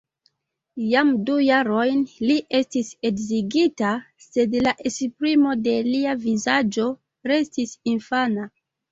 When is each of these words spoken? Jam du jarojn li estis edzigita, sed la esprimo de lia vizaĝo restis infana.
Jam 0.91 1.09
du 1.25 1.33
jarojn 1.47 1.99
li 2.29 2.37
estis 2.59 2.87
edzigita, 3.09 3.91
sed 4.25 4.55
la 4.67 4.73
esprimo 4.91 5.53
de 5.67 5.75
lia 5.89 6.15
vizaĝo 6.23 6.87
restis 7.33 7.75
infana. 7.93 8.47